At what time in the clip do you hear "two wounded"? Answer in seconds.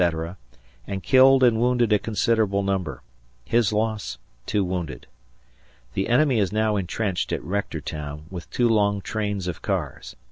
4.47-5.05